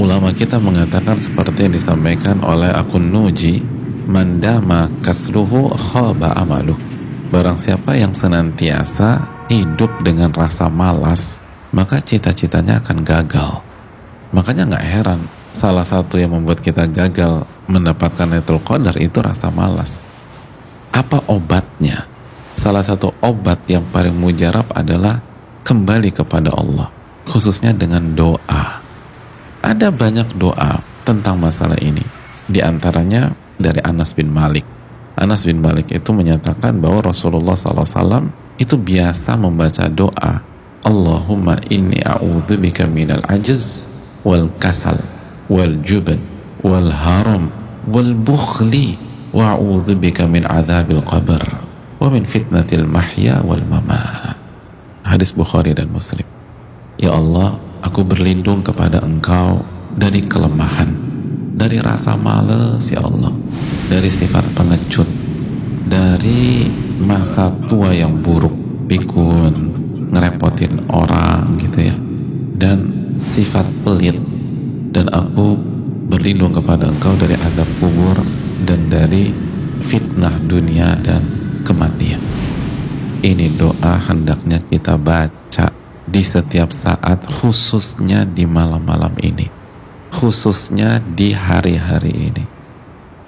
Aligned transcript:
ulama 0.00 0.32
kita 0.32 0.56
mengatakan 0.56 1.20
seperti 1.20 1.68
yang 1.68 1.76
disampaikan 1.76 2.40
oleh 2.40 2.72
akun 2.72 3.12
Nuji 3.12 3.60
mandama 4.08 4.88
kasluhu 5.04 5.76
khaba 5.76 6.32
amalu 6.40 6.72
barang 7.28 7.60
siapa 7.60 8.00
yang 8.00 8.16
senantiasa 8.16 9.28
hidup 9.52 9.92
dengan 10.00 10.32
rasa 10.32 10.72
malas 10.72 11.36
maka 11.70 12.00
cita-citanya 12.00 12.80
akan 12.80 13.04
gagal. 13.04 13.60
Makanya 14.32 14.72
nggak 14.72 14.86
heran 14.88 15.20
salah 15.52 15.84
satu 15.84 16.16
yang 16.16 16.32
membuat 16.32 16.64
kita 16.64 16.88
gagal 16.88 17.44
mendapatkan 17.68 18.26
Lailatul 18.26 18.64
Qadar 18.64 18.96
itu 18.98 19.20
rasa 19.20 19.52
malas. 19.52 20.00
Apa 20.90 21.22
obatnya? 21.28 22.08
Salah 22.56 22.82
satu 22.82 23.12
obat 23.20 23.68
yang 23.68 23.84
paling 23.92 24.16
mujarab 24.16 24.66
adalah 24.72 25.20
kembali 25.62 26.10
kepada 26.10 26.50
Allah 26.56 26.88
khususnya 27.28 27.70
dengan 27.70 28.16
doa 28.16 28.79
ada 29.70 29.94
banyak 29.94 30.34
doa 30.34 30.82
tentang 31.06 31.38
masalah 31.38 31.78
ini. 31.78 32.02
Di 32.50 32.58
antaranya 32.58 33.30
dari 33.54 33.78
Anas 33.86 34.10
bin 34.10 34.34
Malik. 34.34 34.66
Anas 35.14 35.46
bin 35.46 35.62
Malik 35.62 35.94
itu 35.94 36.10
menyatakan 36.10 36.82
bahwa 36.82 37.14
Rasulullah 37.14 37.54
SAW 37.54 38.34
itu 38.58 38.74
biasa 38.74 39.38
membaca 39.38 39.86
doa 39.86 40.42
Allahumma 40.80 41.60
inni 41.68 42.00
a'udzubika 42.00 42.88
minal 42.88 43.20
ajiz 43.28 43.84
wal 44.24 44.48
kasal 44.56 44.96
wal 45.46 45.76
juban 45.84 46.18
wal 46.64 46.88
haram 46.88 47.52
wal 47.84 48.16
bukhli 48.16 48.96
wa 49.30 49.54
a'udzubika 49.54 50.24
min 50.24 50.48
adzabil 50.48 51.04
qabr 51.04 51.44
wa 52.00 52.08
min 52.08 52.24
fitnatil 52.24 52.88
mahya 52.88 53.44
wal 53.44 53.62
mamat. 53.68 54.40
Hadis 55.04 55.36
Bukhari 55.36 55.76
dan 55.76 55.92
Muslim. 55.92 56.24
Ya 56.96 57.12
Allah, 57.12 57.60
Aku 57.80 58.04
berlindung 58.04 58.60
kepada 58.60 59.00
engkau 59.00 59.64
dari 59.96 60.20
kelemahan, 60.28 60.92
dari 61.56 61.80
rasa 61.80 62.12
males 62.12 62.84
ya 62.92 63.00
Allah, 63.00 63.32
dari 63.88 64.12
sifat 64.12 64.52
pengecut, 64.52 65.08
dari 65.88 66.68
masa 67.00 67.48
tua 67.64 67.96
yang 67.96 68.20
buruk, 68.20 68.52
pikun, 68.84 69.54
ngerepotin 70.12 70.92
orang 70.92 71.56
gitu 71.56 71.88
ya, 71.88 71.96
dan 72.60 72.84
sifat 73.24 73.64
pelit. 73.80 74.20
Dan 74.90 75.08
aku 75.08 75.56
berlindung 76.10 76.52
kepada 76.52 76.90
engkau 76.90 77.16
dari 77.16 77.38
azab 77.38 77.68
kubur 77.80 78.20
dan 78.68 78.92
dari 78.92 79.32
fitnah 79.80 80.36
dunia 80.44 81.00
dan 81.00 81.24
kematian. 81.64 82.20
Ini 83.24 83.56
doa 83.56 83.96
hendaknya 84.10 84.60
kita 84.68 85.00
baca 85.00 85.79
di 86.10 86.26
setiap 86.26 86.74
saat 86.74 87.22
khususnya 87.30 88.26
di 88.26 88.42
malam-malam 88.44 89.14
ini. 89.22 89.46
Khususnya 90.10 90.98
di 90.98 91.30
hari-hari 91.30 92.34
ini. 92.34 92.44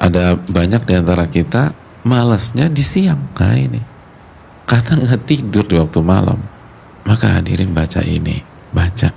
Ada 0.02 0.34
banyak 0.34 0.82
di 0.82 0.94
antara 0.98 1.30
kita 1.30 1.70
malasnya 2.02 2.66
di 2.66 2.82
siang. 2.82 3.30
Nah 3.38 3.54
ini. 3.54 3.78
Karena 4.66 4.98
nggak 4.98 5.22
tidur 5.22 5.62
di 5.62 5.78
waktu 5.78 6.02
malam. 6.02 6.42
Maka 7.06 7.38
hadirin 7.38 7.70
baca 7.70 8.02
ini. 8.02 8.42
Baca 8.74 9.11